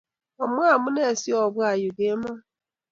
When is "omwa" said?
0.43-0.65